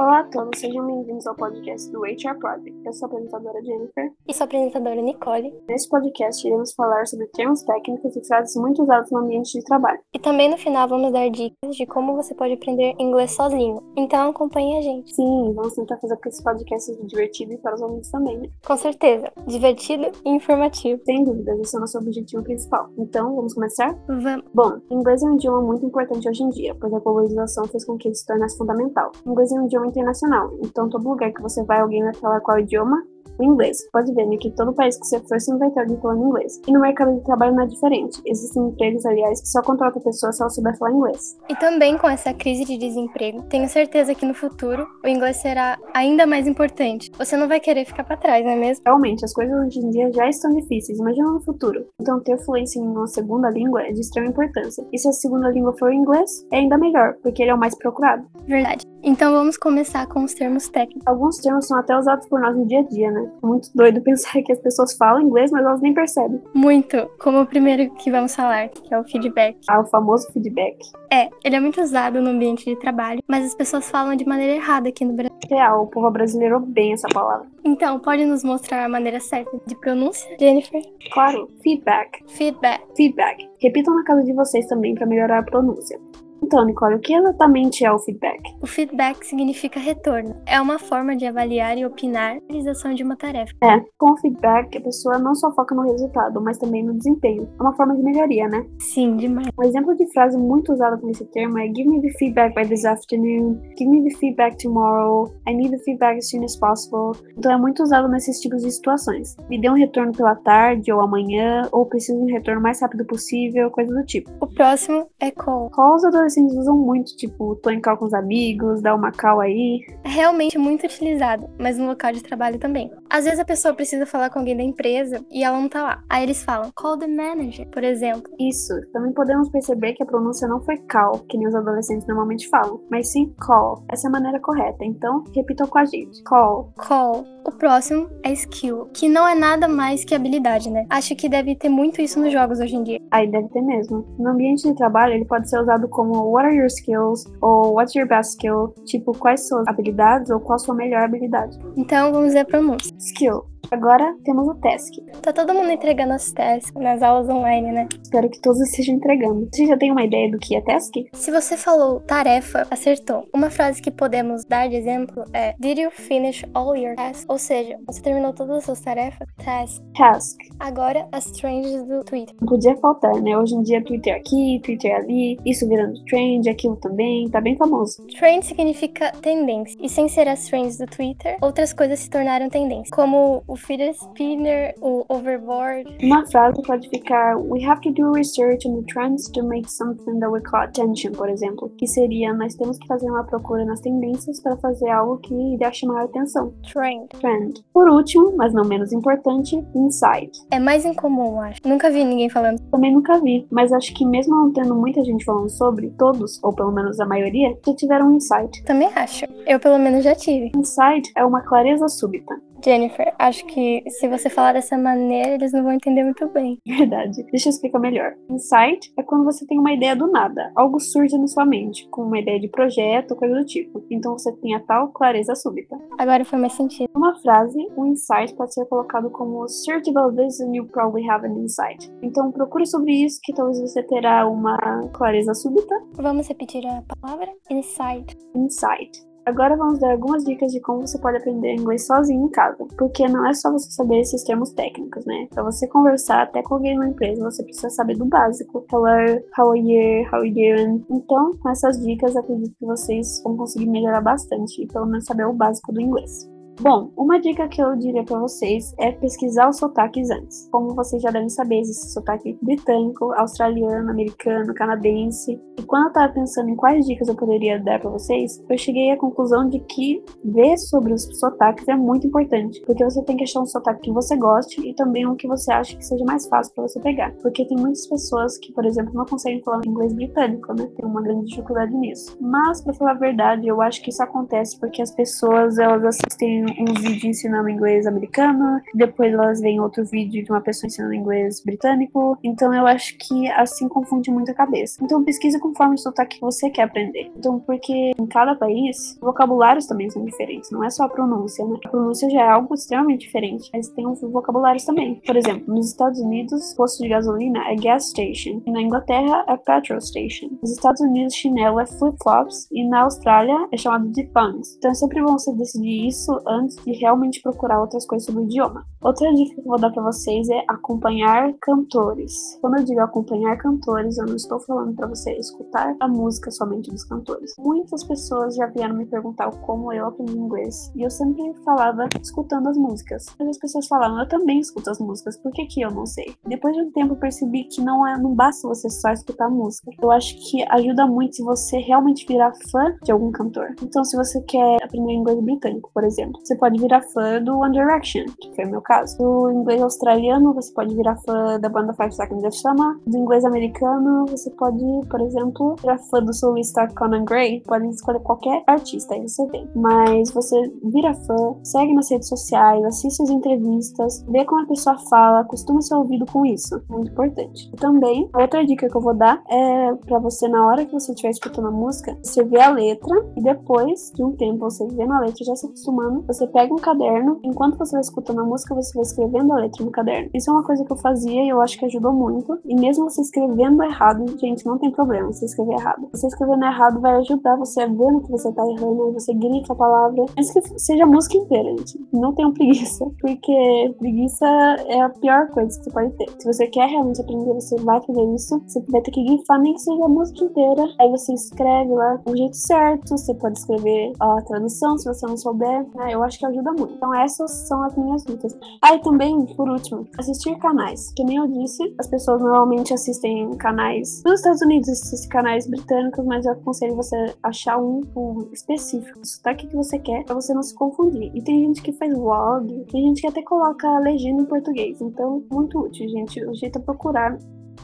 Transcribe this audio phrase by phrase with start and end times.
[0.00, 2.74] Olá a todos, sejam bem-vindos ao podcast do HR Project.
[2.86, 4.10] Eu sou a apresentadora Jennifer.
[4.26, 5.54] E sou a apresentadora Nicole.
[5.68, 9.98] Neste podcast, iremos falar sobre termos técnicos e frases muito usados no ambiente de trabalho.
[10.14, 13.82] E também no final vamos dar dicas de como você pode aprender inglês sozinho.
[13.94, 15.14] Então acompanhe a gente.
[15.14, 18.38] Sim, vamos tentar fazer com que esse podcast seja divertido e para os ouvintes também,
[18.38, 18.48] né?
[18.66, 21.02] Com certeza, divertido e informativo.
[21.04, 22.88] Sem dúvidas, esse é o nosso objetivo principal.
[22.96, 23.94] Então, vamos começar?
[24.08, 24.46] Vamos.
[24.54, 27.98] Bom, inglês é um idioma muito importante hoje em dia, pois a globalização fez com
[27.98, 29.12] que ele se tornasse fundamental.
[29.26, 32.58] Inglês é um idioma internacional, então todo lugar que você vai, alguém vai falar qual
[32.58, 33.02] idioma
[33.42, 33.78] inglês.
[33.92, 36.60] Pode ver, né, que todo país que você for sempre vai ter alguém falando inglês.
[36.66, 38.20] E no mercado de trabalho não é diferente.
[38.26, 41.36] Existem empregos, aliás, que só contratam pessoas se ela souber falar inglês.
[41.48, 45.78] E também com essa crise de desemprego, tenho certeza que no futuro o inglês será
[45.94, 47.10] ainda mais importante.
[47.18, 48.82] Você não vai querer ficar para trás, não é mesmo?
[48.86, 51.86] Realmente, as coisas hoje em dia já estão difíceis, imagina no futuro.
[52.00, 54.84] Então, ter fluência em uma segunda língua é de extrema importância.
[54.92, 57.58] E se a segunda língua for o inglês, é ainda melhor, porque ele é o
[57.58, 58.24] mais procurado.
[58.46, 58.84] Verdade.
[59.02, 61.06] Então vamos começar com os termos técnicos.
[61.06, 63.29] Alguns termos são até usados por nós no dia a dia, né?
[63.42, 66.40] Muito doido pensar que as pessoas falam inglês, mas elas nem percebem.
[66.54, 69.58] Muito, como o primeiro que vamos falar, que é o feedback.
[69.68, 70.78] Ah, o famoso feedback.
[71.12, 74.54] É, ele é muito usado no ambiente de trabalho, mas as pessoas falam de maneira
[74.54, 75.30] errada aqui no Brasil.
[75.48, 77.46] Real, o povo brasileiro bem essa palavra.
[77.64, 80.82] Então, pode nos mostrar a maneira certa de pronúncia, Jennifer?
[81.12, 82.20] Claro, feedback.
[82.28, 82.82] Feedback.
[82.96, 83.48] Feedback.
[83.60, 85.98] Repitam na casa de vocês também para melhorar a pronúncia.
[86.42, 88.40] Então, Nicole, o que exatamente é o feedback?
[88.60, 90.34] O feedback significa retorno.
[90.46, 93.52] É uma forma de avaliar e opinar a realização de uma tarefa.
[93.62, 97.48] É, com o feedback, a pessoa não só foca no resultado, mas também no desempenho.
[97.58, 98.64] É uma forma de melhoria, né?
[98.78, 99.48] Sim, demais.
[99.58, 102.66] Um exemplo de frase muito usada com esse termo é Give me the feedback by
[102.66, 107.12] this afternoon, Give me the feedback tomorrow, I need the feedback as soon as possible.
[107.36, 109.36] Então é muito usado nesses tipos de situações.
[109.48, 113.04] Me dê um retorno pela tarde ou amanhã, ou preciso de um retorno mais rápido
[113.04, 114.30] possível, coisa do tipo.
[114.40, 115.70] O próximo é call.
[115.70, 119.40] Call os adolescentes usam muito, tipo, tô em call com os amigos, dá uma call
[119.40, 119.80] aí.
[120.04, 122.90] É realmente muito utilizado, mas no local de trabalho também.
[123.10, 126.04] Às vezes a pessoa precisa falar com alguém da empresa e ela não tá lá.
[126.08, 128.32] Aí eles falam call the manager, por exemplo.
[128.38, 128.72] Isso.
[128.92, 132.80] Também podemos perceber que a pronúncia não foi call, que nem os adolescentes normalmente falam,
[132.88, 133.84] mas sim call.
[133.90, 134.84] Essa é a maneira correta.
[134.84, 136.22] Então, repitam com a gente.
[136.22, 136.72] Call.
[136.76, 137.26] Call.
[137.44, 140.86] O próximo é skill, que não é nada mais que habilidade, né?
[140.90, 143.00] Acho que deve ter muito isso nos jogos hoje em dia.
[143.10, 144.06] Aí deve ter mesmo.
[144.18, 147.94] No ambiente de trabalho, ele pode ser usado como what are your skills ou what's
[147.94, 151.58] your best skill, tipo quais suas habilidades ou qual a sua melhor habilidade.
[151.76, 152.94] Então vamos ver a pronúncia.
[153.00, 153.48] Skill.
[153.70, 154.94] Agora temos o task.
[155.22, 157.88] Tá todo mundo entregando as tasks nas aulas online, né?
[158.02, 159.48] Espero que todos estejam entregando.
[159.52, 160.94] Você já tem uma ideia do que é task?
[161.12, 163.28] Se você falou tarefa, acertou.
[163.32, 167.24] Uma frase que podemos dar de exemplo é Did you finish all your tasks?
[167.28, 169.28] Ou seja, você terminou todas as suas tarefas?
[169.44, 169.82] Task.
[169.96, 170.38] Task.
[170.58, 172.34] Agora, as trends do Twitter.
[172.40, 173.36] Não podia faltar, né?
[173.38, 178.04] Hoje em dia, Twitter aqui, Twitter ali, isso virando trend, aquilo também, tá bem famoso.
[178.18, 179.78] Trend significa tendência.
[179.80, 182.90] E sem ser as trends do Twitter, outras coisas se tornaram tendência.
[182.94, 185.84] Como o fidget spinner, o overboard.
[186.02, 190.20] Uma frase pode ficar We have to do research on the trends to make something
[190.20, 191.68] that we call attention, por exemplo.
[191.76, 195.72] Que seria nós temos que fazer uma procura nas tendências para fazer algo que irá
[195.72, 196.52] chamar a atenção.
[196.72, 197.08] Trend.
[197.20, 197.64] Trend.
[197.72, 200.30] Por último, mas não menos importante, insight.
[200.52, 201.60] É mais incomum, acho.
[201.64, 202.60] Nunca vi ninguém falando.
[202.70, 206.52] Também nunca vi, mas acho que mesmo não tendo muita gente falando sobre, todos, ou
[206.52, 208.62] pelo menos a maioria, já tiveram um insight.
[208.62, 209.24] Também acho.
[209.44, 210.52] Eu pelo menos já tive.
[210.54, 212.40] Insight é uma clareza súbita.
[212.62, 216.58] Jennifer, acho que se você falar dessa maneira, eles não vão entender muito bem.
[216.66, 217.22] Verdade.
[217.30, 218.14] Deixa eu explicar melhor.
[218.28, 220.52] Insight é quando você tem uma ideia do nada.
[220.54, 223.84] Algo surge na sua mente, com uma ideia de projeto, coisa do tipo.
[223.90, 225.76] Então você tem a tal clareza súbita.
[225.98, 226.90] Agora foi mais sentido.
[226.94, 231.26] Numa frase, o insight pode ser colocado como search about this and you probably have
[231.26, 231.90] an insight.
[232.02, 235.74] Então procure sobre isso que talvez você terá uma clareza súbita.
[235.94, 237.32] Vamos repetir a palavra?
[237.50, 238.16] Insight.
[238.34, 239.09] Insight.
[239.30, 243.06] Agora vamos dar algumas dicas de como você pode aprender inglês sozinho em casa, porque
[243.06, 245.28] não é só você saber esses termos técnicos, né?
[245.30, 249.06] Para você conversar até com alguém na empresa, você precisa saber do básico, falar
[249.38, 250.84] how are you, how are you doing.
[250.90, 255.26] Então, com essas dicas, acredito que vocês vão conseguir melhorar bastante e pelo menos saber
[255.26, 256.28] o básico do inglês.
[256.60, 260.46] Bom, uma dica que eu diria para vocês é pesquisar os sotaques antes.
[260.52, 265.40] Como vocês já devem saber, existe sotaque britânico, australiano, americano, canadense.
[265.58, 268.90] E quando eu tava pensando em quais dicas eu poderia dar para vocês, eu cheguei
[268.90, 273.24] à conclusão de que ver sobre os sotaques é muito importante, porque você tem que
[273.24, 276.28] achar um sotaque que você goste e também um que você acha que seja mais
[276.28, 277.10] fácil para você pegar.
[277.22, 280.68] Porque tem muitas pessoas que, por exemplo, não conseguem falar inglês britânico, né?
[280.76, 282.18] Tem uma grande dificuldade nisso.
[282.20, 286.49] Mas, para falar a verdade, eu acho que isso acontece porque as pessoas elas assistem
[286.58, 291.42] um vídeo ensinando inglês americano, depois elas veem outro vídeo de uma pessoa ensinando inglês
[291.44, 292.18] britânico.
[292.22, 294.82] Então eu acho que assim confunde muito a cabeça.
[294.82, 297.10] Então pesquise conforme o sotaque que você quer aprender.
[297.16, 301.56] Então, porque em cada país, vocabulários também são diferentes, não é só a pronúncia, né?
[301.64, 305.00] A pronúncia já é algo extremamente diferente, mas tem os vocabulários também.
[305.06, 309.36] Por exemplo, nos Estados Unidos, posto de gasolina é gas station, e na Inglaterra é
[309.36, 310.30] petrol station.
[310.42, 314.56] Nos Estados Unidos, chinelo é flip-flops, e na Austrália é chamado de pants.
[314.56, 318.24] Então é sempre bom você decidir isso antes de realmente procurar outras coisas sobre o
[318.24, 318.64] idioma.
[318.82, 322.38] Outra dica que eu vou dar para vocês é acompanhar cantores.
[322.40, 326.70] Quando eu digo acompanhar cantores, eu não estou falando para você escutar a música somente
[326.70, 327.34] dos cantores.
[327.38, 332.48] Muitas pessoas já vieram me perguntar como eu aprendi inglês, e eu sempre falava escutando
[332.48, 333.06] as músicas.
[333.18, 336.14] Mas as pessoas falavam, eu também escuto as músicas, por que, que eu não sei?
[336.26, 339.70] Depois de um tempo eu percebi que não, é, não basta você só escutar música.
[339.80, 343.54] Eu acho que ajuda muito se você realmente virar fã de algum cantor.
[343.62, 347.52] Então, se você quer aprender inglês britânico, por exemplo, você pode virar fã do One
[347.52, 348.96] Direction, que foi o meu caso.
[348.98, 352.78] Do inglês australiano, você pode virar fã da banda Five Seconds of Summer.
[352.86, 357.42] Do inglês americano, você pode, por exemplo, virar fã do solista Conan Gray.
[357.46, 359.46] Pode escolher qualquer artista, aí você vê.
[359.54, 364.78] Mas você vira fã, segue nas redes sociais, assiste as entrevistas, vê como a pessoa
[364.88, 366.60] fala, costuma ser ouvido com isso.
[366.68, 367.50] Muito importante.
[367.56, 371.10] Também, outra dica que eu vou dar é para você, na hora que você estiver
[371.10, 375.00] escutando a música, você vê a letra e depois de um tempo você vendo a
[375.00, 378.72] letra, já se acostumando, você pega um caderno, enquanto você vai escutando a música, você
[378.74, 380.10] vai escrevendo a letra no caderno.
[380.14, 382.38] Isso é uma coisa que eu fazia e eu acho que ajudou muito.
[382.44, 385.88] E mesmo você escrevendo errado, gente, não tem problema você escrever errado.
[385.92, 389.52] Você escrevendo errado vai ajudar você a ver no que você tá errando, você grita
[389.52, 390.04] a palavra.
[390.16, 391.78] Mas que seja a música inteira, gente.
[391.92, 394.26] Não tenham preguiça, porque preguiça
[394.66, 396.10] é a pior coisa que você pode ter.
[396.18, 398.42] Se você quer realmente aprender, você vai fazer isso.
[398.46, 400.64] Você vai ter que grifar nem que seja a música inteira.
[400.80, 402.96] Aí você escreve lá do jeito certo.
[402.96, 405.66] Você pode escrever a tradução se você não souber.
[405.74, 405.94] Né?
[405.94, 406.74] Eu acho que ajuda muito.
[406.74, 408.36] Então essas são as minhas dicas.
[408.62, 410.92] Aí ah, também, por último, assistir canais.
[410.94, 416.04] Que nem eu disse, as pessoas normalmente assistem canais nos Estados Unidos, assistem canais britânicos,
[416.04, 420.42] mas eu aconselho você achar um, um específico, sotaque que você quer, pra você não
[420.42, 421.10] se confundir.
[421.14, 424.80] E tem gente que faz vlog, tem gente que até coloca legenda em português.
[424.80, 426.24] Então, muito útil, gente.
[426.24, 427.18] O jeito é procurar.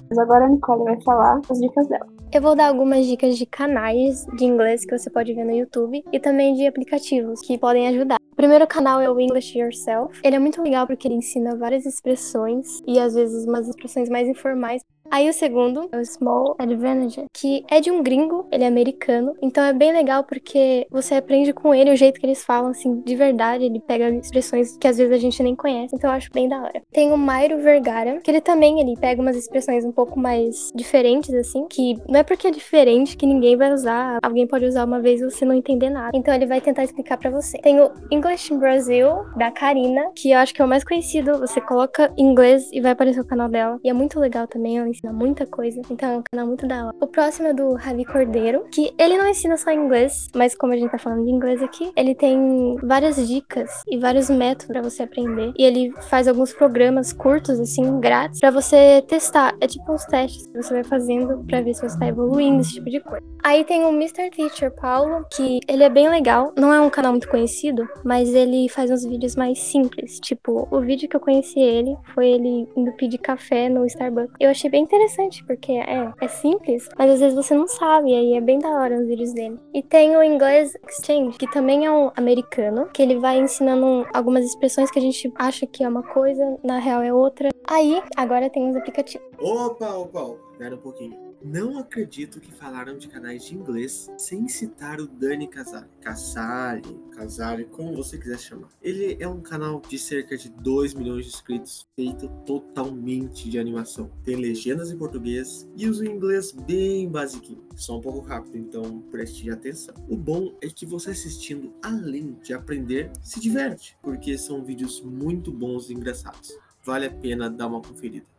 [0.09, 2.07] Mas agora a Nicole vai falar as dicas dela.
[2.33, 6.05] Eu vou dar algumas dicas de canais de inglês que você pode ver no YouTube
[6.13, 8.19] e também de aplicativos que podem ajudar.
[8.33, 10.21] O primeiro canal é o English Yourself.
[10.23, 14.29] Ele é muito legal porque ele ensina várias expressões e às vezes umas expressões mais
[14.29, 18.67] informais Aí o segundo é o Small Advantage, que é de um gringo, ele é
[18.67, 22.71] americano, então é bem legal porque você aprende com ele o jeito que eles falam,
[22.71, 26.17] assim, de verdade, ele pega expressões que às vezes a gente nem conhece, então eu
[26.17, 26.83] acho bem da hora.
[26.93, 31.35] Tem o Mairo Vergara, que ele também, ele pega umas expressões um pouco mais diferentes,
[31.35, 35.01] assim, que não é porque é diferente que ninguém vai usar, alguém pode usar uma
[35.01, 37.59] vez e você não entender nada, então ele vai tentar explicar para você.
[37.59, 41.39] Tem o English in Brazil, da Karina, que eu acho que é o mais conhecido,
[41.39, 44.89] você coloca inglês e vai aparecer o canal dela, e é muito legal também, ela
[44.97, 45.81] ensina muita coisa.
[45.91, 46.97] Então é um canal muito da hora.
[47.01, 50.77] O próximo é do Ravi Cordeiro, que ele não ensina só inglês, mas como a
[50.77, 55.03] gente tá falando de inglês aqui, ele tem várias dicas e vários métodos para você
[55.03, 55.53] aprender.
[55.57, 59.55] E ele faz alguns programas curtos, assim, grátis, para você testar.
[59.61, 62.75] É tipo uns testes que você vai fazendo para ver se você tá evoluindo, esse
[62.75, 63.25] tipo de coisa.
[63.45, 64.31] Aí tem o Mr.
[64.31, 66.53] Teacher Paulo, que ele é bem legal.
[66.57, 70.19] Não é um canal muito conhecido, mas ele faz uns vídeos mais simples.
[70.21, 74.35] Tipo, o vídeo que eu conheci ele foi ele indo pedir café no Starbucks.
[74.41, 78.35] Eu achei bem interessante, porque é, é simples, mas às vezes você não sabe, aí
[78.35, 79.59] é bem da hora os vídeos dele.
[79.75, 84.45] E tem o Inglês Exchange, que também é um americano, que ele vai ensinando algumas
[84.45, 87.51] expressões que a gente acha que é uma coisa, na real é outra.
[87.69, 89.27] Aí, agora tem os aplicativos.
[89.39, 91.26] Opa, opa, opa, espera um pouquinho.
[91.47, 95.87] Não acredito que falaram de canais de inglês sem citar o Dani Casale.
[96.01, 98.69] Casale, Casale, como você quiser chamar.
[98.83, 104.11] Ele é um canal de cerca de 2 milhões de inscritos, feito totalmente de animação.
[104.25, 107.65] Tem legendas em português e usa o inglês bem basiquinho.
[107.77, 109.95] Só um pouco rápido, então preste atenção.
[110.09, 115.53] O bom é que você assistindo, além de aprender, se diverte, porque são vídeos muito
[115.53, 116.59] bons e engraçados.
[116.83, 118.36] Vale a pena dar uma conferida.